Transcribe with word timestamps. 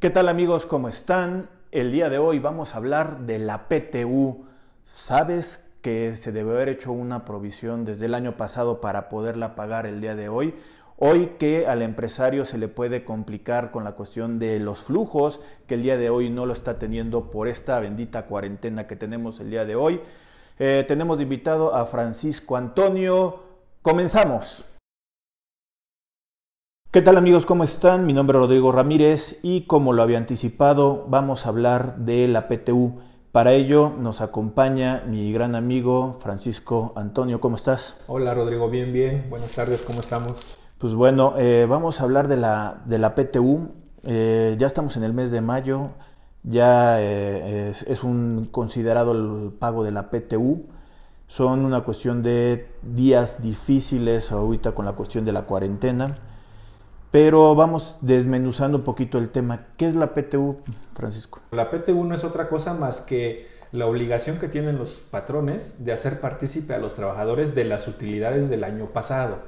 ¿Qué 0.00 0.10
tal 0.10 0.28
amigos? 0.28 0.64
¿Cómo 0.64 0.88
están? 0.88 1.50
El 1.72 1.90
día 1.90 2.08
de 2.08 2.18
hoy 2.18 2.38
vamos 2.38 2.72
a 2.72 2.76
hablar 2.76 3.26
de 3.26 3.40
la 3.40 3.66
PTU. 3.66 4.46
¿Sabes 4.84 5.68
que 5.82 6.14
se 6.14 6.30
debe 6.30 6.52
haber 6.52 6.68
hecho 6.68 6.92
una 6.92 7.24
provisión 7.24 7.84
desde 7.84 8.06
el 8.06 8.14
año 8.14 8.36
pasado 8.36 8.80
para 8.80 9.08
poderla 9.08 9.56
pagar 9.56 9.86
el 9.86 10.00
día 10.00 10.14
de 10.14 10.28
hoy? 10.28 10.54
Hoy 10.98 11.32
que 11.40 11.66
al 11.66 11.82
empresario 11.82 12.44
se 12.44 12.58
le 12.58 12.68
puede 12.68 13.04
complicar 13.04 13.72
con 13.72 13.82
la 13.82 13.96
cuestión 13.96 14.38
de 14.38 14.60
los 14.60 14.84
flujos, 14.84 15.40
que 15.66 15.74
el 15.74 15.82
día 15.82 15.96
de 15.96 16.10
hoy 16.10 16.30
no 16.30 16.46
lo 16.46 16.52
está 16.52 16.78
teniendo 16.78 17.32
por 17.32 17.48
esta 17.48 17.80
bendita 17.80 18.26
cuarentena 18.26 18.86
que 18.86 18.94
tenemos 18.94 19.40
el 19.40 19.50
día 19.50 19.64
de 19.64 19.74
hoy. 19.74 20.00
Eh, 20.60 20.84
tenemos 20.86 21.20
invitado 21.20 21.74
a 21.74 21.86
Francisco 21.86 22.56
Antonio. 22.56 23.42
Comenzamos. 23.82 24.64
¿Qué 26.90 27.02
tal 27.02 27.18
amigos? 27.18 27.44
¿Cómo 27.44 27.64
están? 27.64 28.06
Mi 28.06 28.14
nombre 28.14 28.38
es 28.38 28.40
Rodrigo 28.40 28.72
Ramírez 28.72 29.40
y 29.42 29.66
como 29.66 29.92
lo 29.92 30.02
había 30.02 30.16
anticipado 30.16 31.04
vamos 31.06 31.44
a 31.44 31.50
hablar 31.50 31.98
de 31.98 32.26
la 32.28 32.48
PTU. 32.48 33.00
Para 33.30 33.52
ello 33.52 33.92
nos 34.00 34.22
acompaña 34.22 35.04
mi 35.06 35.30
gran 35.30 35.54
amigo 35.54 36.16
Francisco 36.20 36.94
Antonio. 36.96 37.42
¿Cómo 37.42 37.56
estás? 37.56 38.02
Hola 38.06 38.32
Rodrigo, 38.32 38.70
bien, 38.70 38.94
bien. 38.94 39.26
Buenas 39.28 39.52
tardes, 39.52 39.82
¿cómo 39.82 40.00
estamos? 40.00 40.56
Pues 40.78 40.94
bueno, 40.94 41.34
eh, 41.36 41.66
vamos 41.68 42.00
a 42.00 42.04
hablar 42.04 42.26
de 42.26 42.38
la, 42.38 42.80
de 42.86 42.98
la 42.98 43.14
PTU. 43.14 43.68
Eh, 44.04 44.56
ya 44.58 44.66
estamos 44.66 44.96
en 44.96 45.02
el 45.02 45.12
mes 45.12 45.30
de 45.30 45.42
mayo, 45.42 45.90
ya 46.42 47.02
eh, 47.02 47.68
es, 47.68 47.82
es, 47.82 48.02
un 48.02 48.48
considerado 48.50 49.12
el 49.12 49.52
pago 49.52 49.84
de 49.84 49.90
la 49.90 50.08
PTU. 50.08 50.64
Son 51.26 51.66
una 51.66 51.82
cuestión 51.82 52.22
de 52.22 52.66
días 52.80 53.42
difíciles 53.42 54.32
ahorita 54.32 54.72
con 54.72 54.86
la 54.86 54.92
cuestión 54.92 55.26
de 55.26 55.34
la 55.34 55.42
cuarentena. 55.42 56.14
Pero 57.10 57.54
vamos 57.54 57.98
desmenuzando 58.02 58.78
un 58.78 58.84
poquito 58.84 59.18
el 59.18 59.30
tema. 59.30 59.66
¿Qué 59.76 59.86
es 59.86 59.94
la 59.94 60.12
PTU, 60.12 60.58
Francisco? 60.94 61.40
La 61.52 61.70
PTU 61.70 62.04
no 62.04 62.14
es 62.14 62.22
otra 62.24 62.48
cosa 62.48 62.74
más 62.74 63.00
que 63.00 63.48
la 63.72 63.86
obligación 63.86 64.38
que 64.38 64.48
tienen 64.48 64.78
los 64.78 65.00
patrones 65.00 65.84
de 65.84 65.92
hacer 65.92 66.20
partícipe 66.20 66.74
a 66.74 66.78
los 66.78 66.94
trabajadores 66.94 67.54
de 67.54 67.64
las 67.64 67.88
utilidades 67.88 68.50
del 68.50 68.64
año 68.64 68.86
pasado. 68.86 69.38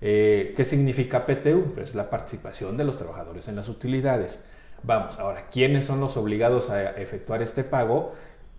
Eh, 0.00 0.52
¿Qué 0.56 0.64
significa 0.64 1.26
PTU? 1.26 1.74
Pues 1.74 1.94
la 1.94 2.08
participación 2.10 2.76
de 2.76 2.84
los 2.84 2.96
trabajadores 2.96 3.48
en 3.48 3.56
las 3.56 3.68
utilidades. 3.68 4.42
Vamos, 4.84 5.18
ahora, 5.18 5.46
¿quiénes 5.48 5.86
son 5.86 6.00
los 6.00 6.16
obligados 6.16 6.70
a 6.70 6.90
efectuar 6.90 7.42
este 7.42 7.62
pago? 7.62 8.14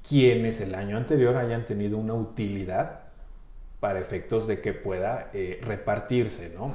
Quienes 0.08 0.62
el 0.62 0.76
año 0.76 0.98
anterior 0.98 1.36
hayan 1.38 1.66
tenido 1.66 1.98
una 1.98 2.14
utilidad 2.14 3.02
para 3.82 4.00
efectos 4.00 4.48
de 4.48 4.62
que 4.62 4.72
pueda 4.74 5.30
eh, 5.34 5.60
repartirse, 5.62 6.54
¿no? 6.56 6.74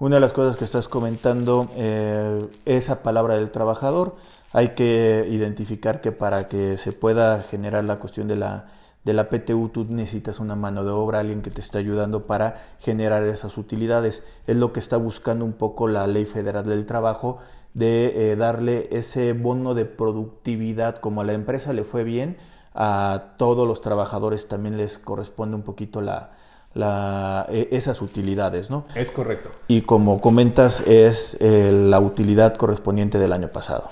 Una 0.00 0.16
de 0.16 0.20
las 0.20 0.32
cosas 0.32 0.56
que 0.56 0.64
estás 0.64 0.86
comentando, 0.86 1.66
eh, 1.74 2.38
esa 2.66 3.02
palabra 3.02 3.34
del 3.34 3.50
trabajador, 3.50 4.14
hay 4.52 4.68
que 4.68 5.26
identificar 5.28 6.00
que 6.00 6.12
para 6.12 6.46
que 6.46 6.76
se 6.76 6.92
pueda 6.92 7.42
generar 7.42 7.82
la 7.82 7.98
cuestión 7.98 8.28
de 8.28 8.36
la, 8.36 8.66
de 9.04 9.12
la 9.12 9.28
PTU, 9.28 9.70
tú 9.70 9.86
necesitas 9.90 10.38
una 10.38 10.54
mano 10.54 10.84
de 10.84 10.92
obra, 10.92 11.18
alguien 11.18 11.42
que 11.42 11.50
te 11.50 11.60
esté 11.60 11.78
ayudando 11.78 12.28
para 12.28 12.76
generar 12.78 13.24
esas 13.24 13.58
utilidades. 13.58 14.22
Es 14.46 14.56
lo 14.56 14.72
que 14.72 14.78
está 14.78 14.96
buscando 14.98 15.44
un 15.44 15.54
poco 15.54 15.88
la 15.88 16.06
Ley 16.06 16.26
Federal 16.26 16.64
del 16.64 16.86
Trabajo, 16.86 17.38
de 17.74 18.30
eh, 18.30 18.36
darle 18.36 18.88
ese 18.92 19.32
bono 19.32 19.74
de 19.74 19.84
productividad, 19.84 20.98
como 20.98 21.22
a 21.22 21.24
la 21.24 21.32
empresa 21.32 21.72
le 21.72 21.82
fue 21.82 22.04
bien, 22.04 22.36
a 22.72 23.34
todos 23.36 23.66
los 23.66 23.80
trabajadores 23.80 24.46
también 24.46 24.76
les 24.76 24.96
corresponde 24.96 25.56
un 25.56 25.62
poquito 25.62 26.00
la, 26.00 26.30
la, 26.74 27.46
e, 27.50 27.68
esas 27.72 28.02
utilidades, 28.02 28.70
¿no? 28.70 28.86
Es 28.94 29.10
correcto. 29.10 29.50
Y 29.68 29.82
como 29.82 30.20
comentas, 30.20 30.80
es 30.86 31.36
eh, 31.40 31.70
la 31.72 32.00
utilidad 32.00 32.56
correspondiente 32.56 33.18
del 33.18 33.32
año 33.32 33.48
pasado. 33.48 33.90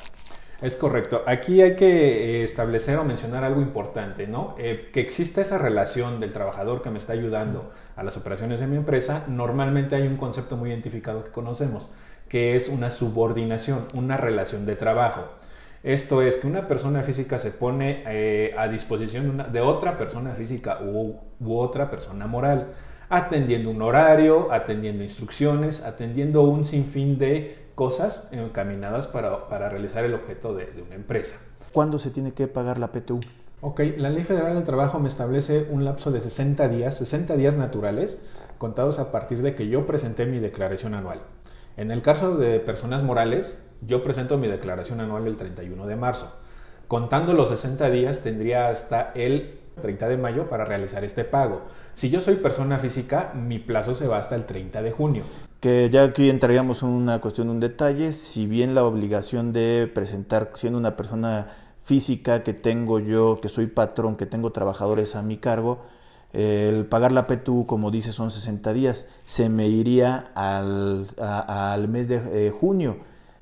Es 0.62 0.74
correcto. 0.74 1.22
Aquí 1.26 1.60
hay 1.60 1.76
que 1.76 2.40
eh, 2.40 2.44
establecer 2.44 2.98
o 2.98 3.04
mencionar 3.04 3.44
algo 3.44 3.60
importante, 3.60 4.26
¿no? 4.26 4.54
Eh, 4.58 4.88
que 4.92 5.00
exista 5.00 5.42
esa 5.42 5.58
relación 5.58 6.18
del 6.18 6.32
trabajador 6.32 6.82
que 6.82 6.88
me 6.88 6.98
está 6.98 7.12
ayudando 7.12 7.70
a 7.94 8.02
las 8.02 8.16
operaciones 8.16 8.60
de 8.60 8.66
mi 8.66 8.76
empresa. 8.76 9.24
Normalmente 9.28 9.96
hay 9.96 10.06
un 10.06 10.16
concepto 10.16 10.56
muy 10.56 10.70
identificado 10.70 11.24
que 11.24 11.30
conocemos, 11.30 11.88
que 12.28 12.56
es 12.56 12.68
una 12.70 12.90
subordinación, 12.90 13.86
una 13.94 14.16
relación 14.16 14.64
de 14.64 14.76
trabajo. 14.76 15.24
Esto 15.86 16.20
es 16.20 16.38
que 16.38 16.48
una 16.48 16.66
persona 16.66 17.04
física 17.04 17.38
se 17.38 17.52
pone 17.52 18.02
eh, 18.08 18.52
a 18.58 18.66
disposición 18.66 19.46
de 19.52 19.60
otra 19.60 19.96
persona 19.96 20.32
física 20.32 20.80
u, 20.82 21.14
otra 21.46 21.88
persona 21.92 22.26
moral, 22.26 22.72
atendiendo 23.08 23.70
un 23.70 23.80
horario, 23.80 24.50
atendiendo 24.50 25.04
instrucciones, 25.04 25.84
atendiendo 25.84 26.42
un 26.42 26.64
sinfín 26.64 27.18
de 27.18 27.68
cosas 27.76 28.28
encaminadas 28.32 29.06
para, 29.06 29.48
para 29.48 29.68
realizar 29.68 30.04
el 30.04 30.14
objeto 30.14 30.56
de, 30.56 30.66
de, 30.66 30.82
una 30.82 30.96
empresa. 30.96 31.36
¿Cuándo 31.72 32.00
se 32.00 32.10
tiene 32.10 32.32
que 32.32 32.48
pagar 32.48 32.80
la 32.80 32.90
PTU? 32.90 33.20
Ok, 33.60 33.82
la 33.96 34.10
Ley 34.10 34.24
Federal 34.24 34.54
del 34.54 34.64
Trabajo 34.64 34.98
me 34.98 35.06
establece 35.06 35.68
un 35.70 35.84
lapso 35.84 36.10
de 36.10 36.20
60 36.20 36.66
días, 36.66 36.96
60 36.96 37.36
días 37.36 37.54
naturales, 37.54 38.20
contados 38.58 38.98
a 38.98 39.12
partir 39.12 39.40
de 39.40 39.54
que 39.54 39.68
yo 39.68 39.86
presenté 39.86 40.26
mi 40.26 40.40
declaración 40.40 40.94
anual. 40.94 41.20
En 41.76 41.92
el 41.92 42.02
caso 42.02 42.36
de 42.36 42.58
personas 42.58 43.04
morales, 43.04 43.56
yo 43.80 44.02
presento 44.02 44.38
mi 44.38 44.48
declaración 44.48 45.00
anual 45.00 45.26
el 45.26 45.36
31 45.36 45.86
de 45.86 45.96
marzo. 45.96 46.32
Contando 46.88 47.32
los 47.32 47.48
60 47.48 47.90
días, 47.90 48.22
tendría 48.22 48.68
hasta 48.68 49.12
el 49.14 49.58
30 49.80 50.08
de 50.08 50.16
mayo 50.16 50.48
para 50.48 50.64
realizar 50.64 51.04
este 51.04 51.24
pago. 51.24 51.62
Si 51.94 52.10
yo 52.10 52.20
soy 52.20 52.36
persona 52.36 52.78
física, 52.78 53.32
mi 53.34 53.58
plazo 53.58 53.94
se 53.94 54.06
va 54.06 54.18
hasta 54.18 54.34
el 54.34 54.46
30 54.46 54.82
de 54.82 54.92
junio. 54.92 55.24
Que 55.60 55.90
ya 55.90 56.04
aquí 56.04 56.30
entraríamos 56.30 56.82
en 56.82 56.90
una 56.90 57.20
cuestión, 57.20 57.50
un 57.50 57.60
detalle. 57.60 58.12
Si 58.12 58.46
bien 58.46 58.74
la 58.74 58.84
obligación 58.84 59.52
de 59.52 59.90
presentar, 59.92 60.52
siendo 60.54 60.78
una 60.78 60.96
persona 60.96 61.50
física 61.84 62.42
que 62.42 62.52
tengo 62.52 62.98
yo, 62.98 63.40
que 63.40 63.48
soy 63.48 63.66
patrón, 63.66 64.16
que 64.16 64.26
tengo 64.26 64.52
trabajadores 64.52 65.16
a 65.16 65.22
mi 65.22 65.38
cargo, 65.38 65.80
el 66.32 66.84
pagar 66.86 67.12
la 67.12 67.26
PTU, 67.26 67.66
como 67.66 67.90
dice, 67.90 68.12
son 68.12 68.30
60 68.30 68.72
días. 68.72 69.08
Se 69.24 69.48
me 69.48 69.68
iría 69.68 70.30
al, 70.34 71.06
al 71.18 71.88
mes 71.88 72.08
de 72.08 72.46
eh, 72.46 72.50
junio 72.50 72.98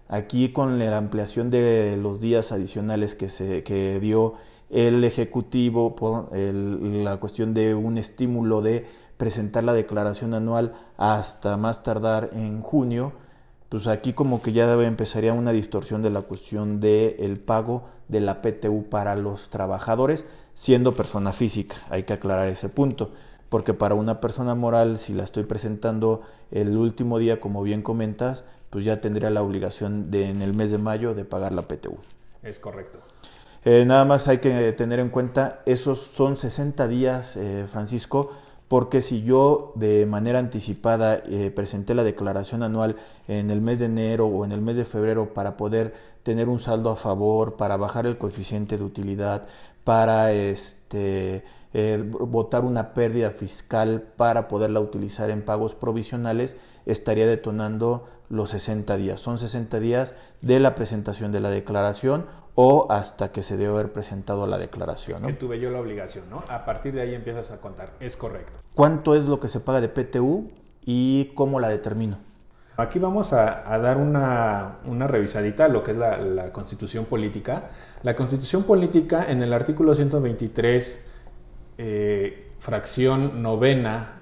Aquí 0.09 0.53
con 0.53 0.79
la 0.79 0.97
ampliación 0.97 1.51
de 1.51 1.97
los 1.97 2.21
días 2.21 2.53
adicionales 2.53 3.15
que, 3.15 3.29
se, 3.29 3.63
que 3.63 3.99
dio 4.01 4.35
el 4.71 5.05
Ejecutivo 5.05 5.95
por 5.95 6.37
la 6.37 7.17
cuestión 7.19 7.55
de 7.55 7.75
un 7.75 7.97
estímulo 7.97 8.61
de 8.61 8.87
presentar 9.17 9.65
la 9.65 9.73
declaración 9.73 10.35
anual 10.35 10.75
hasta 10.97 11.57
más 11.57 11.83
tardar 11.83 12.31
en 12.35 12.61
junio, 12.63 13.13
pues 13.69 13.87
aquí 13.87 14.13
como 14.13 14.43
que 14.43 14.53
ya 14.53 14.73
empezaría 14.83 15.33
una 15.33 15.53
distorsión 15.53 16.03
de 16.03 16.11
la 16.11 16.23
cuestión 16.23 16.81
del 16.81 17.17
el 17.19 17.41
pago 17.41 17.85
de 18.09 18.21
la 18.21 18.43
PTU 18.43 18.85
para 18.91 19.17
los 19.17 19.49
trabajadores, 19.51 20.27
siendo 20.55 20.95
persona 20.95 21.33
física. 21.33 21.77
Hay 21.91 22.03
que 22.03 22.13
aclarar 22.13 22.49
ese 22.49 22.69
punto, 22.69 23.13
porque 23.55 23.73
para 23.73 23.95
una 23.95 24.21
persona 24.21 24.57
moral, 24.57 24.99
si 24.99 25.13
la 25.13 25.23
estoy 25.23 25.45
presentando 25.45 26.23
el 26.51 26.77
último 26.77 27.21
día, 27.21 27.39
como 27.39 27.63
bien 27.63 27.83
comentas, 27.83 28.43
pues 28.69 28.85
ya 28.85 29.01
tendría 29.01 29.31
la 29.31 29.43
obligación 29.43 30.11
de 30.11 30.29
en 30.29 30.43
el 30.43 30.55
mes 30.55 30.73
de 30.73 30.79
mayo 30.79 31.15
de 31.15 31.25
pagar 31.25 31.53
la 31.53 31.63
PTU. 31.63 31.97
Es 32.43 32.59
correcto. 32.59 32.99
Eh, 33.65 33.85
nada 33.87 34.05
más 34.05 34.27
hay 34.27 34.39
que 34.39 34.73
tener 34.73 34.99
en 34.99 35.09
cuenta, 35.09 35.63
esos 35.67 36.01
son 36.01 36.35
60 36.35 36.89
días, 36.89 37.37
eh, 37.37 37.67
Francisco, 37.71 38.33
porque 38.67 39.01
si 39.01 39.23
yo 39.23 39.71
de 39.77 40.05
manera 40.05 40.41
anticipada 40.41 41.23
eh, 41.25 41.53
presenté 41.55 41.95
la 41.95 42.03
declaración 42.03 42.65
anual 42.65 42.97
en 43.29 43.51
el 43.53 43.61
mes 43.61 43.79
de 43.79 43.85
enero 43.85 44.27
o 44.27 44.45
en 44.45 44.51
el 44.51 44.63
mes 44.63 44.75
de 44.75 44.85
febrero 44.85 45.33
para 45.33 45.57
poder 45.57 45.95
tener 46.25 46.49
un 46.49 46.59
saldo 46.59 46.91
a 46.91 46.97
favor, 46.97 47.55
para 47.55 47.77
bajar 47.77 48.05
el 48.07 48.19
coeficiente 48.19 48.79
de 48.79 48.83
utilidad, 48.83 49.47
para 49.85 50.33
este, 50.33 51.45
votar 52.09 52.65
una 52.65 52.95
pérdida 52.95 53.31
fiscal 53.31 54.03
para 54.17 54.47
poderla 54.47 54.81
utilizar 54.81 55.31
en 55.31 55.43
pagos 55.43 55.75
provisionales, 55.75 56.57
estaría 56.87 57.27
detonando 57.27 58.07
los 58.29 58.51
60 58.51 58.97
días. 58.97 59.21
Son 59.21 59.39
60 59.39 59.81
días 59.81 60.15
de 60.41 60.61
la 60.61 60.75
presentación 60.75 61.33
de 61.33 61.41
la 61.41 61.51
declaración 61.51 62.27
o 62.55 62.87
hasta 62.91 63.33
que 63.33 63.43
se 63.43 63.57
debe 63.57 63.73
haber 63.73 63.93
presentado 63.93 64.47
la 64.47 64.59
declaración. 64.59 65.23
Que 65.23 65.33
tuve 65.33 65.59
yo 65.59 65.71
la 65.71 65.81
obligación, 65.81 66.31
¿no? 66.31 66.45
A 66.49 66.65
partir 66.65 66.95
de 66.95 67.03
ahí 67.03 67.15
empiezas 67.15 67.51
a 67.51 67.57
contar. 67.57 67.91
Es 68.01 68.17
correcto. 68.17 68.53
¿Cuánto 68.75 69.15
es 69.15 69.27
lo 69.27 69.41
que 69.41 69.49
se 69.49 69.61
paga 69.61 69.81
de 69.81 69.89
PTU 69.89 70.51
y 70.85 71.33
cómo 71.35 71.61
la 71.61 71.69
determino? 71.69 72.19
Aquí 72.77 72.99
vamos 72.99 73.33
a, 73.33 73.63
dar 73.79 73.99
una, 73.99 74.79
una, 74.85 75.07
revisadita 75.07 75.67
a 75.67 75.69
lo 75.69 75.85
que 75.85 75.93
es 75.93 75.97
la, 75.97 76.53
constitución 76.53 77.05
política. 77.05 77.71
La 78.03 78.17
constitución 78.17 78.65
política 78.65 79.31
en 79.31 79.43
el 79.43 79.53
artículo 79.53 79.95
123, 79.95 81.07
eh, 81.79 82.51
fracción 82.61 83.43
novena, 83.43 84.21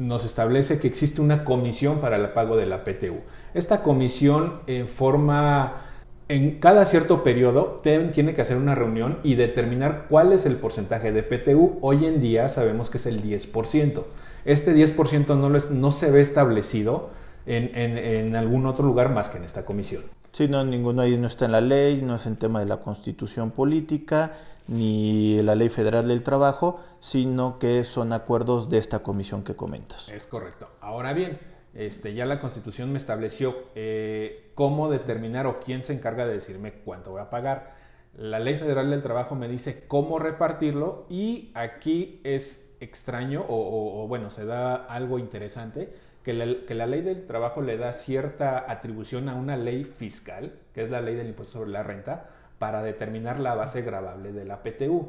nos 0.00 0.24
establece 0.24 0.78
que 0.78 0.88
existe 0.88 1.20
una 1.20 1.44
comisión 1.44 1.98
para 1.98 2.16
el 2.16 2.30
pago 2.30 2.56
de 2.56 2.66
la 2.66 2.84
PTU. 2.84 3.20
Esta 3.54 3.82
comisión 3.82 4.60
en 4.66 4.88
forma, 4.88 5.82
en 6.28 6.58
cada 6.58 6.86
cierto 6.86 7.22
periodo 7.22 7.80
tiene 7.82 8.34
que 8.34 8.42
hacer 8.42 8.56
una 8.56 8.74
reunión 8.74 9.18
y 9.22 9.34
determinar 9.34 10.06
cuál 10.08 10.32
es 10.32 10.46
el 10.46 10.56
porcentaje 10.56 11.12
de 11.12 11.22
PTU. 11.22 11.78
Hoy 11.82 12.06
en 12.06 12.20
día 12.20 12.48
sabemos 12.48 12.88
que 12.88 12.98
es 12.98 13.06
el 13.06 13.22
10%. 13.22 14.02
Este 14.46 14.74
10% 14.74 15.70
no, 15.70 15.92
se 15.92 16.10
ve 16.10 16.22
establecido 16.22 17.10
en, 17.44 17.76
en, 17.76 18.36
algún 18.36 18.66
otro 18.66 18.86
lugar 18.86 19.10
más 19.12 19.28
que 19.28 19.36
en 19.36 19.44
esta 19.44 19.66
comisión. 19.66 20.02
Sí, 20.32 20.48
no, 20.48 20.64
ninguno 20.64 21.02
ahí 21.02 21.18
no 21.18 21.26
está 21.26 21.44
en 21.44 21.52
la 21.52 21.60
ley, 21.60 22.00
no 22.02 22.14
es 22.14 22.24
en 22.24 22.36
tema 22.36 22.60
de 22.60 22.66
la 22.66 22.78
constitución 22.78 23.50
política 23.50 24.32
ni 24.70 25.42
la 25.42 25.54
ley 25.54 25.68
federal 25.68 26.08
del 26.08 26.22
trabajo, 26.22 26.80
sino 27.00 27.58
que 27.58 27.84
son 27.84 28.12
acuerdos 28.12 28.70
de 28.70 28.78
esta 28.78 29.00
comisión 29.00 29.42
que 29.42 29.56
comentas. 29.56 30.08
Es 30.08 30.26
correcto. 30.26 30.68
Ahora 30.80 31.12
bien, 31.12 31.38
este, 31.74 32.14
ya 32.14 32.24
la 32.24 32.40
constitución 32.40 32.92
me 32.92 32.98
estableció 32.98 33.56
eh, 33.74 34.52
cómo 34.54 34.90
determinar 34.90 35.46
o 35.46 35.60
quién 35.60 35.84
se 35.84 35.92
encarga 35.92 36.26
de 36.26 36.34
decirme 36.34 36.72
cuánto 36.72 37.10
voy 37.10 37.20
a 37.20 37.30
pagar. 37.30 37.74
La 38.16 38.38
ley 38.38 38.56
federal 38.56 38.90
del 38.90 39.02
trabajo 39.02 39.34
me 39.34 39.48
dice 39.48 39.84
cómo 39.86 40.18
repartirlo 40.18 41.06
y 41.08 41.50
aquí 41.54 42.20
es 42.24 42.68
extraño 42.80 43.44
o, 43.48 44.06
bueno, 44.08 44.30
se 44.30 44.44
da 44.44 44.74
algo 44.74 45.18
interesante 45.18 45.92
que 46.24 46.32
la, 46.32 46.66
que 46.66 46.74
la, 46.74 46.86
ley 46.86 47.02
del 47.02 47.26
trabajo 47.26 47.60
le 47.60 47.76
da 47.76 47.92
cierta 47.92 48.70
atribución 48.70 49.28
a 49.28 49.34
una 49.34 49.56
ley 49.56 49.84
fiscal, 49.84 50.54
que 50.74 50.82
es 50.82 50.90
la 50.90 51.00
ley 51.00 51.14
del 51.14 51.28
impuesto 51.28 51.54
sobre 51.54 51.70
la 51.70 51.82
renta, 51.82 52.28
para 52.60 52.82
determinar 52.82 53.40
la 53.40 53.54
base 53.54 53.80
gravable 53.80 54.32
de 54.32 54.44
la 54.44 54.62
PTU. 54.62 55.08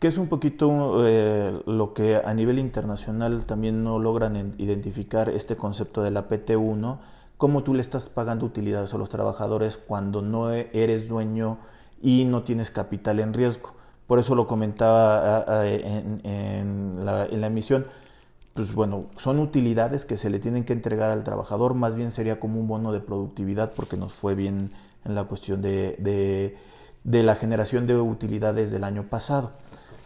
Que 0.00 0.08
es 0.08 0.16
un 0.16 0.26
poquito 0.26 1.06
eh, 1.06 1.60
lo 1.66 1.92
que 1.92 2.16
a 2.16 2.32
nivel 2.34 2.58
internacional 2.58 3.44
también 3.44 3.84
no 3.84 3.98
logran 3.98 4.54
identificar 4.56 5.28
este 5.28 5.54
concepto 5.54 6.02
de 6.02 6.10
la 6.10 6.26
PTU, 6.28 6.74
¿no? 6.74 6.98
Cómo 7.36 7.62
tú 7.62 7.74
le 7.74 7.82
estás 7.82 8.08
pagando 8.08 8.46
utilidades 8.46 8.94
a 8.94 8.98
los 8.98 9.10
trabajadores 9.10 9.76
cuando 9.76 10.22
no 10.22 10.50
eres 10.50 11.08
dueño 11.08 11.58
y 12.00 12.24
no 12.24 12.42
tienes 12.42 12.70
capital 12.70 13.20
en 13.20 13.34
riesgo. 13.34 13.74
Por 14.06 14.18
eso 14.18 14.34
lo 14.34 14.46
comentaba 14.46 15.44
en, 15.66 17.04
la, 17.04 17.26
en 17.26 17.40
la 17.40 17.46
emisión 17.46 17.86
pues 18.54 18.74
bueno, 18.74 19.06
son 19.16 19.38
utilidades 19.38 20.04
que 20.04 20.18
se 20.18 20.28
le 20.28 20.38
tienen 20.38 20.64
que 20.64 20.74
entregar 20.74 21.10
al 21.10 21.24
trabajador, 21.24 21.72
más 21.72 21.94
bien 21.94 22.10
sería 22.10 22.38
como 22.38 22.60
un 22.60 22.68
bono 22.68 22.92
de 22.92 23.00
productividad 23.00 23.72
porque 23.72 23.96
nos 23.96 24.12
fue 24.12 24.34
bien 24.34 24.72
en 25.04 25.14
la 25.14 25.24
cuestión 25.24 25.62
de, 25.62 26.56
de, 27.04 27.22
la 27.22 27.34
generación 27.34 27.86
de 27.86 27.96
utilidades 27.96 28.70
del 28.70 28.84
año 28.84 29.04
pasado. 29.04 29.52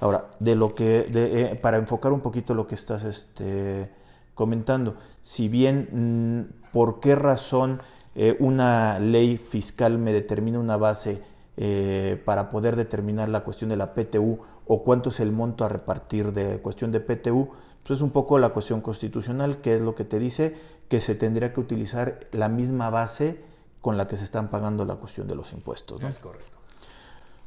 Ahora, 0.01 0.27
de 0.41 0.55
lo 0.55 0.75
que, 0.75 1.07
eh, 1.13 1.59
para 1.61 1.79
enfocar 1.79 2.13
un 2.13 2.21
poquito 2.21 2.55
lo 2.55 2.67
que 2.67 2.75
estás 2.75 3.05
este, 3.05 3.91
comentando, 4.35 4.97
si 5.21 5.49
bien 5.49 5.89
mm, 5.93 6.73
por 6.73 7.01
qué 7.01 7.15
razón 7.15 7.81
eh, 8.15 8.37
una 8.39 8.99
ley 8.99 9.37
fiscal 9.37 9.99
me 9.99 10.13
determina 10.13 10.59
una 10.59 10.77
base 10.77 11.23
eh, 11.59 12.21
para 12.25 12.51
poder 12.51 12.77
determinar 12.77 13.29
la 13.29 13.45
cuestión 13.45 13.71
de 13.71 13.77
la 13.77 13.95
PTU 13.95 14.39
o 14.67 14.83
cuánto 14.83 15.11
es 15.11 15.21
el 15.21 15.33
monto 15.33 15.65
a 15.65 15.69
repartir 15.69 16.33
de 16.33 16.59
cuestión 16.59 16.93
de 16.93 17.01
PTU, 17.01 17.51
pues 17.83 17.99
es 17.99 18.03
un 18.03 18.11
poco 18.11 18.39
la 18.39 18.51
cuestión 18.51 18.81
constitucional, 18.81 19.59
que 19.59 19.77
es 19.77 19.81
lo 19.81 19.95
que 19.95 20.05
te 20.05 20.19
dice 20.19 20.55
que 20.89 21.01
se 21.01 21.15
tendría 21.15 21.53
que 21.53 21.61
utilizar 21.61 22.21
la 22.33 22.49
misma 22.49 22.91
base 22.91 23.41
con 23.81 23.97
la 23.97 24.07
que 24.07 24.17
se 24.17 24.25
están 24.25 24.49
pagando 24.49 24.85
la 24.85 24.97
cuestión 24.97 25.27
de 25.29 25.35
los 25.35 25.53
impuestos. 25.53 26.01
¿no? 26.01 26.09
Es 26.09 26.19
correcto. 26.19 26.57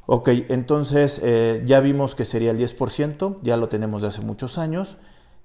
Ok, 0.05 0.29
entonces 0.49 1.21
eh, 1.23 1.61
ya 1.65 1.81
vimos 1.81 2.15
que 2.15 2.25
sería 2.25 2.49
el 2.51 2.57
10%, 2.57 3.37
ya 3.43 3.57
lo 3.57 3.69
tenemos 3.69 4.01
de 4.01 4.07
hace 4.07 4.21
muchos 4.21 4.57
años. 4.57 4.97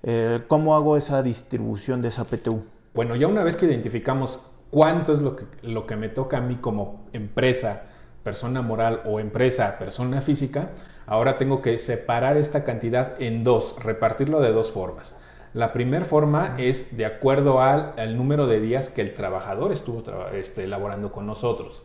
Eh, 0.03 0.43
¿Cómo 0.49 0.75
hago 0.75 0.97
esa 0.97 1.23
distribución 1.23 2.01
de 2.01 2.09
esa 2.09 2.25
PTU? 2.25 2.65
Bueno, 2.95 3.15
ya 3.17 3.27
una 3.27 3.43
vez 3.45 3.57
que 3.57 3.67
identificamos 3.67 4.41
cuánto 4.71 5.13
es 5.13 5.21
lo 5.21 5.37
que, 5.37 5.47
lo 5.63 5.87
que 5.87 5.97
me 5.97 6.09
toca 6.09 6.39
a 6.39 6.41
mí 6.41 6.57
como 6.57 7.07
empresa, 7.13 7.83
persona 8.23 8.63
moral 8.63 9.03
o 9.05 9.21
empresa, 9.21 9.79
persona 9.79 10.23
física, 10.23 10.71
ahora 11.07 11.37
tengo 11.37 11.61
que 11.61 11.79
separar 11.79 12.37
esta 12.37 12.65
cantidad 12.65 13.21
en 13.21 13.45
dos, 13.45 13.77
repartirlo 13.83 14.41
de 14.41 14.53
dos 14.53 14.73
formas. 14.73 15.15
La 15.55 15.73
primera 15.73 16.05
forma 16.05 16.57
es 16.59 16.97
de 16.97 17.07
acuerdo 17.07 17.61
al, 17.61 18.17
número 18.17 18.49
de 18.49 18.59
días 18.59 18.91
que 18.91 19.03
el 19.03 19.15
trabajador 19.15 19.71
estuvo 19.71 20.03
este, 20.33 20.65
elaborando 20.65 21.13
con 21.13 21.29
nosotros. 21.29 21.85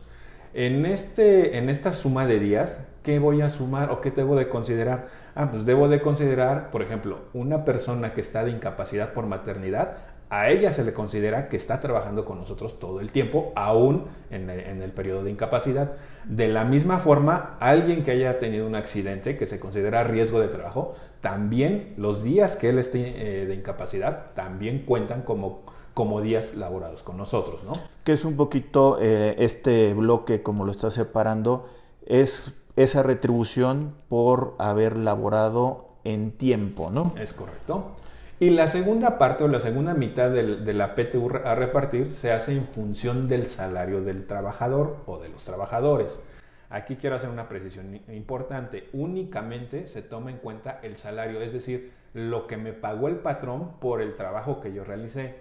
En, 0.54 0.84
este, 0.84 1.56
en 1.56 1.68
esta 1.68 1.92
suma 1.92 2.26
de 2.26 2.40
días, 2.40 2.88
¿qué 3.04 3.20
voy 3.20 3.42
a 3.42 3.48
sumar 3.48 3.92
o 3.92 4.00
qué 4.00 4.10
debo 4.10 4.34
de 4.34 4.48
considerar? 4.48 5.06
Ah, 5.36 5.52
pues 5.52 5.66
debo 5.66 5.86
de 5.86 6.00
considerar, 6.02 6.72
por 6.72 6.82
ejemplo, 6.82 7.20
una 7.32 7.64
persona 7.64 8.12
que 8.12 8.20
está 8.20 8.42
de 8.44 8.50
incapacidad 8.50 9.12
por 9.12 9.26
maternidad, 9.26 9.98
a 10.30 10.48
ella 10.48 10.72
se 10.72 10.84
le 10.84 10.92
considera 10.92 11.48
que 11.48 11.56
está 11.56 11.80
trabajando 11.80 12.24
con 12.24 12.38
nosotros 12.38 12.78
todo 12.78 13.00
el 13.00 13.10
tiempo, 13.10 13.52
aún 13.56 14.04
en 14.30 14.48
el, 14.48 14.92
periodo 14.92 15.24
de 15.24 15.32
incapacidad. 15.32 15.94
De 16.24 16.46
la 16.46 16.64
misma 16.64 17.00
forma, 17.00 17.56
alguien 17.58 18.04
que 18.04 18.12
haya 18.12 18.38
tenido 18.38 18.64
un 18.64 18.76
accidente, 18.76 19.36
que 19.36 19.46
se 19.46 19.58
considera 19.58 20.04
riesgo 20.04 20.38
de 20.40 20.46
trabajo, 20.46 20.94
también 21.20 21.94
los 21.96 22.22
días 22.22 22.54
que 22.54 22.68
él 22.68 22.78
esté 22.78 23.42
eh, 23.42 23.46
de 23.46 23.54
incapacidad 23.56 24.26
también 24.34 24.84
cuentan 24.86 25.22
como, 25.22 25.62
como 25.94 26.20
días 26.20 26.54
laborados 26.54 27.02
con 27.02 27.16
nosotros, 27.16 27.64
¿no? 27.64 27.72
Que 28.04 28.12
es 28.12 28.24
un 28.24 28.36
poquito 28.36 28.98
eh, 29.00 29.34
este 29.38 29.92
bloque, 29.94 30.44
como 30.44 30.64
lo 30.64 30.70
está 30.70 30.92
separando, 30.92 31.68
es 32.06 32.54
esa 32.76 33.02
retribución 33.02 33.94
por 34.08 34.54
haber 34.58 34.96
laborado 34.96 35.88
en 36.04 36.30
tiempo, 36.30 36.90
¿no? 36.92 37.14
Es 37.18 37.32
correcto. 37.32 37.96
Y 38.42 38.48
la 38.48 38.68
segunda 38.68 39.18
parte 39.18 39.44
o 39.44 39.48
la 39.48 39.60
segunda 39.60 39.92
mitad 39.92 40.30
de, 40.30 40.72
la 40.72 40.94
PTU 40.94 41.30
a 41.44 41.54
repartir 41.54 42.10
se 42.10 42.32
hace 42.32 42.56
en 42.56 42.68
función 42.68 43.28
del 43.28 43.50
salario 43.50 44.00
del 44.00 44.26
trabajador 44.26 44.96
o 45.04 45.18
de 45.18 45.28
los 45.28 45.44
trabajadores. 45.44 46.22
Aquí 46.70 46.96
quiero 46.96 47.16
hacer 47.16 47.28
una 47.28 47.50
precisión 47.50 48.00
importante. 48.08 48.88
Únicamente 48.94 49.86
se 49.88 50.00
toma 50.00 50.30
en 50.30 50.38
cuenta 50.38 50.80
el 50.82 50.96
salario, 50.96 51.42
es 51.42 51.52
decir, 51.52 51.92
lo 52.14 52.46
que 52.46 52.56
me 52.56 52.72
pagó 52.72 53.08
el 53.08 53.16
patrón 53.16 53.78
por 53.78 54.00
el 54.00 54.14
trabajo 54.14 54.58
que 54.62 54.72
yo 54.72 54.84
realicé. 54.84 55.34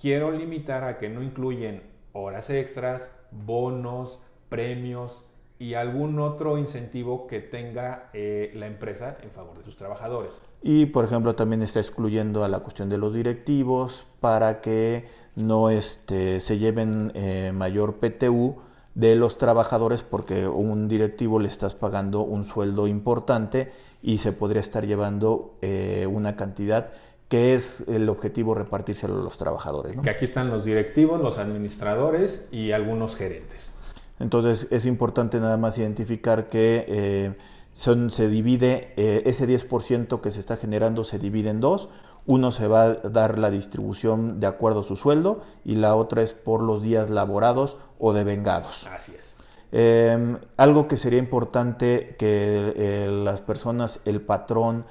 Quiero 0.00 0.30
limitar 0.30 0.84
a 0.84 0.96
que 0.96 1.10
no 1.10 1.22
incluyen 1.22 1.82
horas 2.14 2.48
extras, 2.48 3.10
bonos, 3.30 4.22
premios, 4.48 5.28
y 5.58 5.74
algún 5.74 6.18
otro 6.20 6.56
incentivo 6.56 7.26
que 7.26 7.40
tenga 7.40 8.08
eh, 8.14 8.50
la 8.54 8.66
empresa 8.66 9.18
en 9.22 9.30
favor 9.30 9.58
de 9.58 9.64
sus 9.64 9.76
trabajadores. 9.76 10.42
Y, 10.62 10.86
por 10.86 11.04
ejemplo, 11.04 11.34
también 11.34 11.62
está 11.62 11.80
excluyendo 11.80 12.44
a 12.44 12.48
la 12.48 12.60
cuestión 12.60 12.88
de 12.88 12.98
los 12.98 13.14
directivos 13.14 14.06
para 14.20 14.60
que 14.60 15.08
no 15.34 15.70
este, 15.70 16.40
se 16.40 16.58
lleven 16.58 17.10
eh, 17.14 17.52
mayor 17.54 17.96
PTU 17.96 18.56
de 18.94 19.16
los 19.16 19.38
trabajadores 19.38 20.02
porque 20.02 20.46
un 20.46 20.86
directivo 20.88 21.38
le 21.38 21.48
estás 21.48 21.74
pagando 21.74 22.20
un 22.20 22.44
sueldo 22.44 22.86
importante 22.86 23.72
y 24.02 24.18
se 24.18 24.32
podría 24.32 24.60
estar 24.60 24.86
llevando 24.86 25.54
eh, 25.62 26.06
una 26.10 26.36
cantidad 26.36 26.90
que 27.28 27.54
es 27.54 27.84
el 27.88 28.08
objetivo 28.10 28.54
repartírselo 28.54 29.18
a 29.18 29.22
los 29.22 29.38
trabajadores. 29.38 29.98
Que 30.02 30.10
aquí 30.10 30.26
están 30.26 30.50
los 30.50 30.66
directivos, 30.66 31.18
los 31.20 31.38
administradores 31.38 32.46
y 32.52 32.72
algunos 32.72 33.16
gerentes. 33.16 33.74
Entonces 34.20 34.68
es 34.70 34.84
importante 34.84 35.40
nada 35.40 35.56
más 35.56 35.78
identificar 35.78 36.50
que 36.50 36.84
eh, 36.86 37.32
se 37.72 38.28
divide, 38.28 38.92
eh, 38.96 39.22
ese 39.26 39.46
10% 39.46 40.20
que 40.20 40.30
se 40.30 40.40
está 40.40 40.56
generando 40.56 41.04
se 41.04 41.18
divide 41.18 41.50
en 41.50 41.60
dos. 41.60 41.88
Uno 42.26 42.50
se 42.50 42.68
va 42.68 42.84
a 42.84 42.94
dar 42.94 43.38
la 43.38 43.50
distribución 43.50 44.38
de 44.38 44.46
acuerdo 44.46 44.80
a 44.80 44.84
su 44.84 44.96
sueldo 44.96 45.42
y 45.64 45.76
la 45.76 45.96
otra 45.96 46.22
es 46.22 46.32
por 46.32 46.62
los 46.62 46.82
días 46.82 47.10
laborados 47.10 47.78
o 47.98 48.12
devengados. 48.12 48.86
Así 48.86 49.12
es. 49.18 49.36
Em, 49.72 50.38
algo 50.56 50.86
que 50.86 50.96
sería 50.96 51.18
importante 51.18 52.14
que 52.18 52.74
eh, 52.76 53.10
las 53.10 53.40
personas, 53.40 54.00
el 54.04 54.20
patrón, 54.20 54.84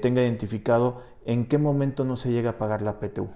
tenga 0.00 0.22
identificado 0.22 1.02
en 1.24 1.46
qué 1.46 1.56
momento 1.56 2.04
no 2.04 2.16
se 2.16 2.32
llega 2.32 2.50
a 2.50 2.58
pagar 2.58 2.82
la 2.82 2.98
PTU. 2.98 3.28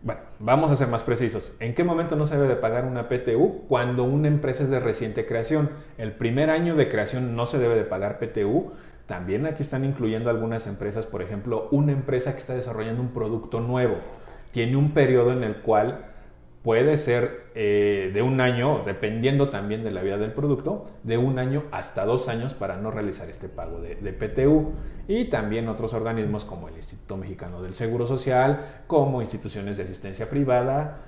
Bueno, 0.00 0.20
vamos 0.38 0.70
a 0.70 0.76
ser 0.76 0.86
más 0.86 1.02
precisos. 1.02 1.56
¿En 1.58 1.74
qué 1.74 1.82
momento 1.82 2.14
no 2.14 2.24
se 2.24 2.36
debe 2.36 2.48
de 2.48 2.56
pagar 2.56 2.84
una 2.84 3.08
PTU? 3.08 3.64
Cuando 3.68 4.04
una 4.04 4.28
empresa 4.28 4.62
es 4.62 4.70
de 4.70 4.78
reciente 4.78 5.26
creación. 5.26 5.70
El 5.98 6.12
primer 6.12 6.50
año 6.50 6.76
de 6.76 6.88
creación 6.88 7.34
no 7.34 7.46
se 7.46 7.58
debe 7.58 7.74
de 7.74 7.82
pagar 7.82 8.20
PTU. 8.20 8.70
También 9.06 9.44
aquí 9.46 9.62
están 9.62 9.84
incluyendo 9.84 10.30
algunas 10.30 10.68
empresas, 10.68 11.06
por 11.06 11.20
ejemplo, 11.20 11.68
una 11.72 11.90
empresa 11.90 12.32
que 12.32 12.38
está 12.38 12.54
desarrollando 12.54 13.02
un 13.02 13.08
producto 13.08 13.58
nuevo. 13.58 13.96
Tiene 14.52 14.76
un 14.76 14.92
periodo 14.92 15.32
en 15.32 15.42
el 15.42 15.56
cual 15.56 16.04
puede 16.62 16.96
ser 16.96 17.50
eh, 17.54 18.10
de 18.12 18.22
un 18.22 18.40
año, 18.40 18.82
dependiendo 18.84 19.48
también 19.48 19.84
de 19.84 19.90
la 19.90 20.02
vida 20.02 20.18
del 20.18 20.32
producto, 20.32 20.86
de 21.02 21.16
un 21.16 21.38
año 21.38 21.64
hasta 21.70 22.04
dos 22.04 22.28
años 22.28 22.54
para 22.54 22.76
no 22.76 22.90
realizar 22.90 23.28
este 23.28 23.48
pago 23.48 23.80
de, 23.80 23.94
PTU. 24.12 24.72
Y 25.06 25.26
también 25.26 25.68
otros 25.68 25.94
organismos 25.94 26.44
como 26.44 26.68
el 26.68 26.76
Instituto 26.76 27.16
Mexicano 27.16 27.62
del 27.62 27.74
Seguro 27.74 28.06
Social, 28.06 28.82
como 28.86 29.22
instituciones 29.22 29.76
de 29.76 29.84
asistencia 29.84 30.28
privada. 30.28 30.98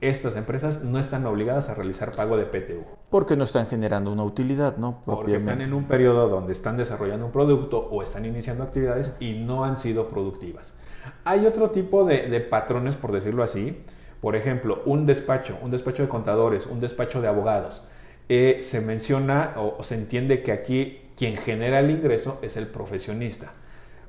Estas 0.00 0.36
empresas 0.36 0.84
no 0.84 1.00
están 1.00 1.26
obligadas 1.26 1.68
a 1.68 1.74
realizar 1.74 2.12
pago 2.12 2.36
de 2.36 2.44
PTU. 2.44 2.84
Porque 3.10 3.34
no 3.34 3.42
están 3.42 3.66
generando 3.66 4.12
una 4.12 4.22
utilidad, 4.22 4.76
¿no? 4.76 5.02
Porque 5.04 5.34
están 5.34 5.60
en 5.60 5.72
un 5.72 5.84
periodo 5.84 6.28
donde 6.28 6.52
están 6.52 6.76
desarrollando 6.76 7.26
un 7.26 7.32
producto 7.32 7.78
o 7.90 8.02
están 8.04 8.24
iniciando 8.24 8.62
actividades 8.62 9.16
y 9.18 9.32
no 9.32 9.64
han 9.64 9.76
sido 9.76 10.08
productivas. 10.08 10.76
Hay 11.24 11.46
otro 11.46 11.70
tipo 11.70 12.04
de 12.04 12.40
patrones, 12.48 12.94
por 12.94 13.10
decirlo 13.10 13.42
así, 13.42 13.82
por 14.20 14.36
ejemplo, 14.36 14.82
un 14.84 15.06
despacho, 15.06 15.58
un 15.62 15.70
despacho 15.70 16.02
de 16.02 16.08
contadores, 16.08 16.66
un 16.66 16.80
despacho 16.80 17.20
de 17.20 17.28
abogados. 17.28 17.84
Eh, 18.28 18.58
se 18.60 18.80
menciona 18.80 19.54
o, 19.56 19.82
se 19.82 19.94
entiende 19.94 20.42
que 20.42 20.52
aquí 20.52 21.00
quien 21.16 21.36
genera 21.36 21.80
el 21.80 21.90
ingreso 21.90 22.38
es 22.42 22.56
el 22.56 22.66
profesionista. 22.66 23.52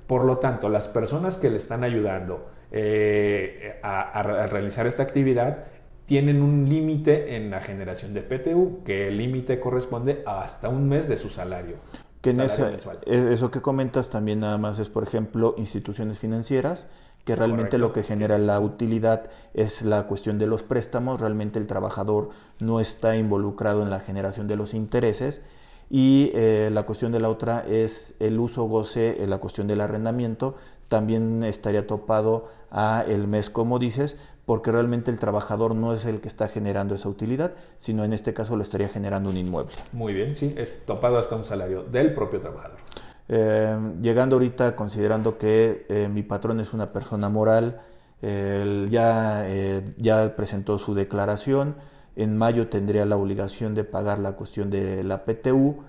Por 0.07 0.25
lo 0.25 0.37
tanto, 0.37 0.69
las 0.69 0.87
personas 0.87 1.37
que 1.37 1.49
le 1.49 1.57
están 1.57 1.83
ayudando 1.83 2.49
eh, 2.71 3.79
a, 3.81 4.21
realizar 4.23 4.87
esta 4.87 5.03
actividad 5.03 5.65
tienen 6.05 6.41
un 6.41 6.67
límite 6.67 7.35
en 7.35 7.51
la 7.51 7.61
generación 7.61 8.15
de 8.15 8.21
PTU, 8.21 8.81
que 8.83 9.07
el 9.07 9.17
límite 9.17 9.59
corresponde 9.59 10.23
a 10.25 10.41
hasta 10.41 10.67
un 10.67 10.89
mes 10.89 11.07
de 11.07 11.17
su 11.17 11.29
salario. 11.29 11.75
Que 12.21 12.31
en 12.31 12.41
eso 12.41 13.51
que 13.51 13.61
comentas 13.61 14.09
también 14.09 14.41
nada 14.41 14.57
más 14.57 14.79
es, 14.79 14.89
por 14.89 15.03
ejemplo, 15.03 15.55
instituciones 15.57 16.19
financieras, 16.19 16.87
que 17.23 17.35
realmente 17.35 17.77
lo 17.77 17.93
que 17.93 18.03
genera 18.03 18.37
la 18.37 18.59
utilidad 18.59 19.29
es 19.53 19.83
la 19.83 20.07
cuestión 20.07 20.39
de 20.39 20.47
los 20.47 20.63
préstamos, 20.63 21.21
realmente 21.21 21.59
el 21.59 21.67
trabajador 21.67 22.29
no 22.59 22.79
está 22.79 23.15
involucrado 23.15 23.83
en 23.83 23.89
la 23.89 23.99
generación 23.99 24.47
de 24.47 24.55
los 24.55 24.73
intereses 24.73 25.41
y 25.89 26.31
eh, 26.33 26.69
la 26.71 26.83
cuestión 26.83 27.11
de 27.11 27.19
la 27.19 27.29
otra 27.29 27.65
es 27.67 28.15
el 28.19 28.39
uso 28.39 28.63
goce, 28.63 29.23
eh, 29.23 29.27
la 29.27 29.37
cuestión 29.37 29.67
del 29.67 29.81
arrendamiento, 29.81 30.55
también 30.87 31.43
estaría 31.43 31.87
topado 31.87 32.47
a 32.71 33.03
el 33.07 33.27
mes, 33.27 33.49
como 33.49 33.79
dices, 33.79 34.17
porque 34.49 34.71
realmente 34.71 35.11
el 35.11 35.19
trabajador 35.19 35.75
no 35.75 35.93
es 35.93 36.05
el 36.05 36.21
que 36.21 36.27
está 36.27 36.47
generando 36.47 36.95
esa 36.95 37.07
utilidad, 37.07 37.51
sino 37.77 38.03
en 38.03 38.13
este 38.13 38.33
caso 38.33 38.55
lo 38.55 38.63
estaría 38.63 38.89
generando 38.89 39.29
un 39.29 39.37
inmueble. 39.37 39.75
Muy 39.91 40.11
bien, 40.11 40.35
sí, 40.35 40.55
es 40.57 40.87
topado 40.87 41.19
hasta 41.19 41.35
un 41.35 41.45
salario 41.45 41.83
del 41.83 42.15
propio 42.15 42.39
trabajador. 42.39 42.79
Eh, 43.27 43.77
llegando 44.01 44.37
ahorita, 44.37 44.75
considerando 44.75 45.37
que 45.37 45.85
eh, 45.87 46.09
mi 46.11 46.23
patrón 46.23 46.59
es 46.59 46.73
una 46.73 46.91
persona 46.91 47.29
moral, 47.29 47.79
ya, 48.23 49.43
eh, 49.45 49.93
ya 49.97 50.35
presentó 50.35 50.79
su 50.79 50.95
declaración, 50.95 51.75
en 52.15 52.35
mayo 52.35 52.69
tendría 52.69 53.05
la 53.05 53.17
obligación 53.17 53.75
de 53.75 53.83
pagar 53.83 54.17
la 54.17 54.31
cuestión 54.31 54.71
de 54.71 55.03
la 55.03 55.25
PTU. 55.25 55.83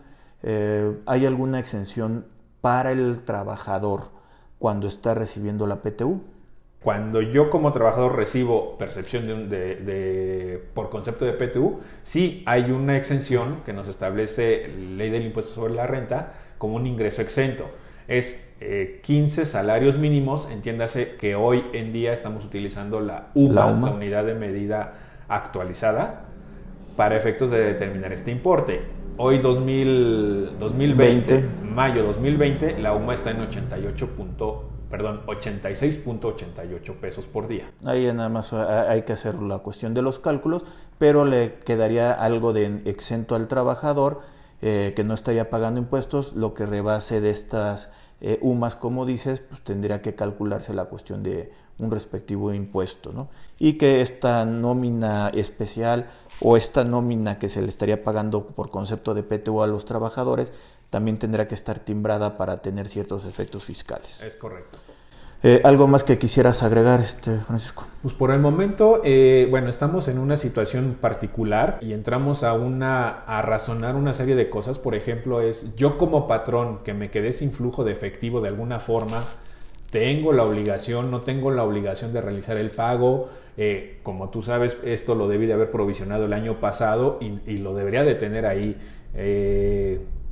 ¿Hay 1.06 1.24
alguna 1.24 1.60
exención 1.60 2.26
para 2.60 2.92
el 2.92 3.20
trabajador 3.20 4.10
cuando 4.58 4.86
está 4.86 5.14
recibiendo 5.14 5.66
la 5.66 5.76
PTU? 5.80 6.20
Cuando 6.82 7.20
yo 7.20 7.50
como 7.50 7.72
trabajador 7.72 8.16
recibo 8.16 8.78
percepción 8.78 9.50
de, 9.50 10.62
por 10.72 10.88
concepto 10.88 11.26
de 11.26 11.34
PTU, 11.34 11.78
sí 12.04 12.42
hay 12.46 12.70
una 12.70 12.96
exención 12.96 13.56
que 13.66 13.74
nos 13.74 13.86
establece 13.86 14.66
ley 14.96 15.10
del 15.10 15.26
impuesto 15.26 15.52
sobre 15.52 15.74
la 15.74 15.86
renta 15.86 16.32
como 16.56 16.76
un 16.76 16.86
ingreso 16.86 17.20
exento. 17.20 17.66
Es 18.08 18.50
15 19.02 19.42
eh, 19.42 19.46
salarios 19.46 19.98
mínimos, 19.98 20.48
entiéndase 20.50 21.16
que 21.16 21.34
hoy 21.34 21.64
en 21.74 21.92
día 21.92 22.14
estamos 22.14 22.46
utilizando 22.46 23.00
la 23.00 23.28
UMA, 23.34 23.54
la, 23.54 23.66
unidad 23.66 24.24
de 24.24 24.34
medida 24.34 24.94
actualizada, 25.28 26.28
para 26.96 27.14
efectos 27.14 27.50
de 27.50 27.58
determinar 27.58 28.14
este 28.14 28.30
importe. 28.30 28.80
Hoy 29.18 29.38
2000, 29.38 30.58
2020, 30.58 31.44
mayo 31.62 32.04
2020, 32.04 32.78
la 32.78 32.94
UMA 32.94 33.12
está 33.12 33.32
en 33.32 33.42
88 33.42 34.08
perdón, 34.90 35.22
86.88 35.26 36.94
pesos 36.96 37.26
por 37.26 37.46
día. 37.46 37.70
Ahí 37.84 38.12
nada 38.12 38.28
más 38.28 38.52
hay 38.52 39.02
que 39.02 39.12
hacer 39.12 39.36
la 39.36 39.58
cuestión 39.58 39.94
de 39.94 40.02
los 40.02 40.18
cálculos, 40.18 40.64
pero 40.98 41.24
le 41.24 41.54
quedaría 41.54 42.12
algo 42.12 42.52
de 42.52 42.82
exento 42.84 43.36
al 43.36 43.48
trabajador 43.48 44.20
eh, 44.62 44.92
que 44.94 45.04
no 45.04 45.14
estaría 45.14 45.48
pagando 45.48 45.80
impuestos, 45.80 46.34
lo 46.34 46.52
que 46.52 46.66
rebase 46.66 47.20
de 47.20 47.30
estas 47.30 47.90
eh, 48.20 48.38
UMAS, 48.42 48.76
como 48.76 49.06
dices, 49.06 49.40
pues 49.40 49.62
tendría 49.62 50.02
que 50.02 50.14
calcularse 50.14 50.74
la 50.74 50.84
cuestión 50.84 51.22
de 51.22 51.50
un 51.78 51.90
respectivo 51.90 52.52
impuesto, 52.52 53.12
¿no? 53.12 53.28
Y 53.58 53.74
que 53.74 54.02
esta 54.02 54.44
nómina 54.44 55.30
especial 55.30 56.10
o 56.42 56.58
esta 56.58 56.84
nómina 56.84 57.38
que 57.38 57.48
se 57.48 57.62
le 57.62 57.68
estaría 57.68 58.04
pagando 58.04 58.48
por 58.48 58.70
concepto 58.70 59.14
de 59.14 59.22
PTU 59.22 59.62
a 59.62 59.66
los 59.66 59.86
trabajadores 59.86 60.52
también 60.90 61.18
tendrá 61.18 61.48
que 61.48 61.54
estar 61.54 61.78
timbrada 61.78 62.36
para 62.36 62.60
tener 62.60 62.88
ciertos 62.88 63.24
efectos 63.24 63.64
fiscales. 63.64 64.22
Es 64.22 64.36
correcto. 64.36 64.78
Eh, 65.42 65.60
¿Algo 65.64 65.86
más 65.86 66.04
que 66.04 66.18
quisieras 66.18 66.62
agregar, 66.62 67.00
este, 67.00 67.38
Francisco? 67.38 67.86
Pues 68.02 68.12
por 68.12 68.30
el 68.30 68.40
momento, 68.40 69.00
eh, 69.04 69.46
bueno, 69.48 69.70
estamos 69.70 70.06
en 70.08 70.18
una 70.18 70.36
situación 70.36 70.98
particular 71.00 71.78
y 71.80 71.94
entramos 71.94 72.42
a, 72.42 72.52
una, 72.52 73.08
a 73.08 73.40
razonar 73.40 73.94
una 73.94 74.12
serie 74.12 74.36
de 74.36 74.50
cosas. 74.50 74.78
Por 74.78 74.94
ejemplo, 74.94 75.40
es 75.40 75.74
yo 75.76 75.96
como 75.96 76.26
patrón 76.26 76.80
que 76.84 76.92
me 76.92 77.10
quedé 77.10 77.32
sin 77.32 77.52
flujo 77.52 77.84
de 77.84 77.92
efectivo 77.92 78.42
de 78.42 78.48
alguna 78.48 78.80
forma, 78.80 79.22
tengo 79.90 80.34
la 80.34 80.42
obligación, 80.42 81.10
no 81.10 81.22
tengo 81.22 81.50
la 81.50 81.64
obligación 81.64 82.12
de 82.12 82.20
realizar 82.20 82.58
el 82.58 82.70
pago. 82.70 83.30
Eh, 83.56 83.98
como 84.02 84.28
tú 84.28 84.42
sabes, 84.42 84.78
esto 84.84 85.14
lo 85.14 85.26
debí 85.26 85.46
de 85.46 85.54
haber 85.54 85.70
provisionado 85.70 86.26
el 86.26 86.34
año 86.34 86.60
pasado 86.60 87.18
y, 87.20 87.56
lo 87.56 87.74
debería 87.74 88.04
de 88.04 88.14
tener 88.14 88.44
ahí 88.44 88.76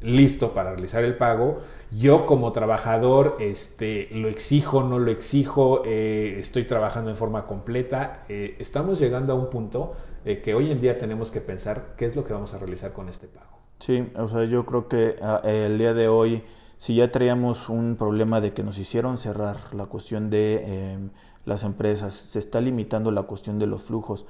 listo 0.03 0.53
para 0.53 0.71
realizar 0.73 1.05
el 1.05 1.17
pago. 1.17 1.61
Yo 1.91 2.27
como 2.27 2.53
trabajador 2.53 3.37
este, 3.41 4.09
lo 4.13 4.29
exijo, 4.29 4.83
no 4.83 4.99
lo 4.99 5.11
exijo, 5.11 5.83
eh, 5.85 6.37
estoy 6.39 6.65
trabajando 6.65 7.11
en 7.11 7.17
forma 7.17 7.47
completa. 7.47 8.25
Eh, 8.29 8.57
estamos 8.59 8.99
llegando 8.99 9.33
a 9.33 9.37
un 9.37 9.51
punto 9.51 9.95
eh, 10.25 10.41
que 10.41 10.55
hoy 10.55 10.71
en 10.71 10.81
día 10.81 10.99
tenemos 10.99 11.31
que 11.31 11.41
pensar 11.41 11.95
qué 11.97 12.07
es 12.07 12.17
lo 12.17 12.25
que 12.25 12.33
vamos 12.33 12.55
a 12.55 12.59
realizar 12.59 12.93
con 12.93 13.09
este 13.09 13.27
pago. 13.27 13.59
Sí, 13.81 14.07
o 14.17 14.29
sea, 14.29 14.45
yo 14.45 14.67
creo 14.67 14.89
que 14.89 15.17
ah, 15.23 15.41
el 15.45 15.79
día 15.79 15.95
de 15.95 16.09
hoy, 16.09 16.43
si 16.77 16.97
ya 16.97 17.11
traíamos 17.11 17.69
un 17.69 17.97
problema 17.97 18.41
de 18.41 18.53
que 18.53 18.63
nos 18.63 18.79
hicieron 18.79 19.17
cerrar 19.17 19.57
la 19.75 19.87
cuestión 19.87 20.31
de 20.31 20.93
em, 20.93 21.11
las 21.45 21.63
empresas, 21.63 22.13
se 22.13 22.39
está 22.39 22.61
limitando 22.61 23.11
la 23.11 23.23
cuestión 23.23 23.59
de 23.59 23.67
los 23.67 23.83
flujos. 23.83 24.27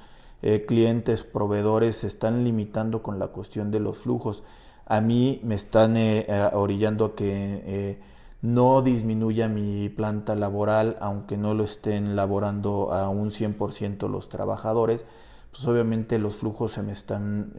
clientes, 0.68 1.25
proveedores 1.25 1.96
se 1.96 2.06
están 2.06 2.44
limitando 2.44 3.02
con 3.02 3.18
la 3.18 3.26
cuestión 3.28 3.72
de 3.72 3.80
los 3.80 3.98
flujos 3.98 4.44
a 4.88 5.02
mí 5.02 5.40
me 5.45 5.54
están 5.54 5.99
eh, 5.99 6.25
eh, 6.26 6.50
orillando 6.54 7.04
a 7.04 7.14
que 7.14 7.62
eh, 7.66 8.00
no 8.40 8.80
disminuya 8.80 9.47
mi 9.47 9.90
planta 9.90 10.35
laboral, 10.35 10.97
aunque 11.00 11.37
no 11.37 11.52
lo 11.52 11.64
estén 11.64 12.16
laborando 12.16 12.92
a 12.95 13.11
un 13.11 13.30
100% 13.30 14.09
los 14.09 14.30
trabajadores, 14.30 15.04
pues 15.50 15.66
obviamente 15.66 16.18
los 16.18 16.37
flujos 16.37 16.73
se 16.73 16.83
me 16.83 16.92
están 16.92 17.52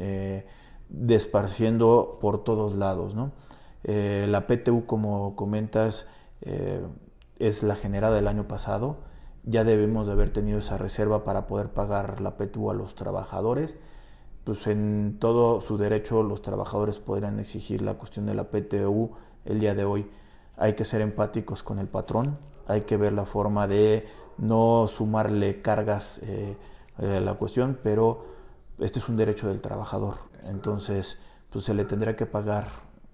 desparciendo 0.88 2.18
por 2.22 2.44
todos 2.44 2.76
lados. 2.76 3.14
¿no? 3.14 3.34
la 3.84 4.48
PTU, 4.48 4.86
como 4.86 5.36
comentas, 5.36 6.08
es 7.40 7.64
la 7.64 7.76
generada 7.76 8.16
del 8.16 8.30
año 8.30 8.48
pasado. 8.48 9.00
Ya 9.44 9.66
debemos 9.66 10.08
de 10.08 10.14
haber 10.14 10.30
tenido 10.30 10.60
esa 10.60 10.78
reserva 10.78 11.26
para 11.26 11.46
poder 11.46 11.70
pagar 11.70 12.22
la 12.22 12.38
PTU 12.38 12.72
a 12.72 12.74
los 12.74 12.96
trabajadores 12.96 13.76
pues 14.44 14.68
en 14.68 15.18
todo 15.20 15.62
su 15.62 15.78
derecho 15.78 16.24
los 16.24 16.42
trabajadores 16.42 17.00
podrán 17.00 17.40
exigir 17.40 17.82
la 17.82 17.96
cuestión 17.96 18.26
de 18.26 18.34
la 18.34 18.46
PTU 18.46 19.12
el 19.46 19.60
día 19.60 19.76
de 19.76 19.86
hoy. 19.86 20.10
Hay 20.58 20.74
que 20.74 20.86
ser 20.86 21.02
empáticos 21.02 21.64
con 21.64 21.80
el 21.80 21.88
patrón, 21.88 22.38
hay 22.68 22.82
que 22.82 22.98
ver 22.98 23.14
la 23.14 23.26
forma 23.26 23.68
de 23.68 24.08
no 24.38 24.88
sumarle 24.88 25.62
cargas 25.62 26.20
eh, 26.24 26.56
a 26.98 27.20
la 27.20 27.34
cuestión, 27.34 27.78
pero 27.84 28.26
este 28.80 29.00
es 29.00 29.10
un 29.10 29.18
derecho 29.18 29.48
del 29.48 29.62
trabajador. 29.62 30.16
Entonces, 30.44 31.20
pues 31.50 31.66
se 31.66 31.74
le 31.74 31.86
tendrá 31.86 32.16
que 32.16 32.26
pagar 32.26 32.68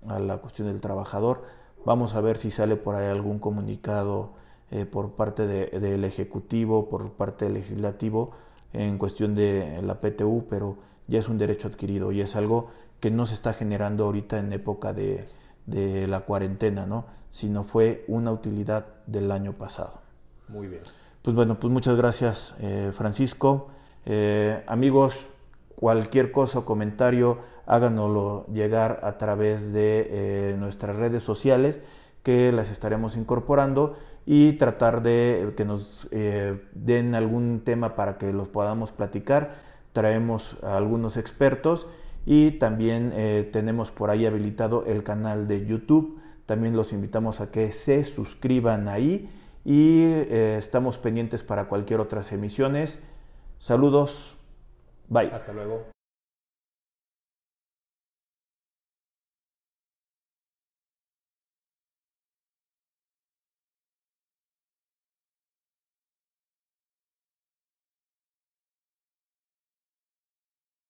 a 0.07 0.19
la 0.19 0.37
cuestión 0.37 0.67
del 0.67 0.81
trabajador. 0.81 1.43
Vamos 1.85 2.15
a 2.15 2.21
ver 2.21 2.37
si 2.37 2.51
sale 2.51 2.75
por 2.75 2.95
ahí 2.95 3.07
algún 3.07 3.39
comunicado 3.39 4.33
eh, 4.71 4.85
por 4.85 5.11
parte 5.11 5.45
del 5.47 6.03
Ejecutivo, 6.03 6.89
por 6.89 7.11
parte 7.11 7.45
del 7.45 7.55
Legislativo, 7.55 8.31
en 8.73 8.97
cuestión 8.97 9.35
de 9.35 9.79
la 9.83 10.01
PTU, 10.01 10.45
pero 10.49 10.77
ya 11.07 11.19
es 11.19 11.29
un 11.29 11.37
derecho 11.37 11.67
adquirido 11.67 12.11
y 12.11 12.21
es 12.21 12.35
algo 12.35 12.69
que 12.99 13.11
no 13.11 13.25
se 13.25 13.33
está 13.33 13.53
generando 13.53 14.05
ahorita 14.05 14.39
en 14.39 14.53
época 14.53 14.93
de, 14.93 15.25
la 15.67 16.21
cuarentena, 16.21 16.85
¿no? 16.85 17.05
sino 17.29 17.63
fue 17.63 18.05
una 18.07 18.31
utilidad 18.31 18.85
del 19.07 19.31
año 19.31 19.53
pasado. 19.53 19.99
Muy 20.47 20.67
bien. 20.67 20.83
Pues 21.21 21.35
bueno, 21.35 21.59
pues 21.59 21.73
muchas 21.73 21.97
gracias 21.97 22.55
eh, 22.59 22.91
Francisco. 22.95 23.69
Eh, 24.05 24.63
amigos, 24.67 25.29
cualquier 25.75 26.31
cosa 26.31 26.59
o 26.59 26.65
comentario 26.65 27.39
háganoslo 27.65 28.45
llegar 28.53 28.99
a 29.01 29.17
través 29.17 29.73
de 29.73 30.07
eh, 30.09 30.55
nuestras 30.57 30.95
redes 30.95 31.23
sociales 31.23 31.81
que 32.21 32.51
las 32.51 32.69
estaremos 32.69 33.17
incorporando 33.17 33.95
y 34.27 34.53
tratar 34.53 35.01
de 35.01 35.53
que 35.57 35.65
nos 35.65 36.07
den 36.09 37.13
algún 37.13 37.61
tema 37.63 37.95
para 37.95 38.17
que 38.17 38.33
los 38.33 38.47
podamos 38.47 38.91
platicar 38.91 39.55
traemos 39.95 40.57
a 40.61 40.75
algunos 40.75 41.15
expertos 41.15 41.87
y 42.25 42.51
también 42.51 43.13
eh, 43.15 43.49
tenemos 43.51 43.91
por 43.91 44.09
ahí 44.09 44.25
habilitado 44.25 44.85
el 44.85 45.03
canal 45.03 45.47
de 45.47 45.65
YouTube. 45.65 46.19
También 46.45 46.75
los 46.75 46.91
invitamos 46.91 47.39
a 47.39 47.49
que 47.49 47.71
se 47.71 48.03
suscriban 48.03 48.89
ahí 48.89 49.29
y 49.63 50.03
eh, 50.03 50.57
estamos 50.59 50.97
pendientes 50.97 51.43
para 51.43 51.69
cualquier 51.69 52.01
otras 52.01 52.31
emisiones. 52.33 53.01
Saludos. 53.57 54.37
Bye. 55.07 55.31
Hasta 55.31 55.53
luego. 55.53 55.94